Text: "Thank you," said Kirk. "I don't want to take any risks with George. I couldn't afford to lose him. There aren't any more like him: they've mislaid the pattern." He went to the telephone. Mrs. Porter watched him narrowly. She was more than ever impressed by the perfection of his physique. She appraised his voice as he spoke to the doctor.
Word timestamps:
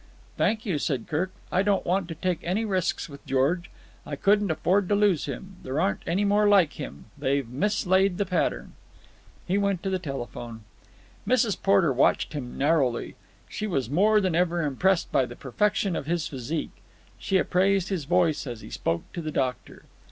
"Thank 0.35 0.65
you," 0.65 0.79
said 0.79 1.05
Kirk. 1.07 1.31
"I 1.51 1.61
don't 1.61 1.85
want 1.85 2.07
to 2.07 2.15
take 2.15 2.39
any 2.41 2.65
risks 2.65 3.07
with 3.07 3.23
George. 3.23 3.69
I 4.03 4.15
couldn't 4.15 4.49
afford 4.49 4.89
to 4.89 4.95
lose 4.95 5.25
him. 5.25 5.57
There 5.61 5.79
aren't 5.79 6.01
any 6.07 6.25
more 6.25 6.49
like 6.49 6.73
him: 6.79 7.05
they've 7.19 7.47
mislaid 7.47 8.17
the 8.17 8.25
pattern." 8.25 8.73
He 9.47 9.59
went 9.59 9.83
to 9.83 9.91
the 9.91 9.99
telephone. 9.99 10.63
Mrs. 11.27 11.55
Porter 11.61 11.93
watched 11.93 12.33
him 12.33 12.57
narrowly. 12.57 13.13
She 13.47 13.67
was 13.67 13.91
more 13.91 14.19
than 14.19 14.33
ever 14.33 14.63
impressed 14.63 15.11
by 15.11 15.27
the 15.27 15.35
perfection 15.35 15.95
of 15.95 16.07
his 16.07 16.27
physique. 16.27 16.81
She 17.19 17.37
appraised 17.37 17.89
his 17.89 18.05
voice 18.05 18.47
as 18.47 18.61
he 18.61 18.71
spoke 18.71 19.03
to 19.13 19.21
the 19.21 19.29
doctor. 19.31 19.83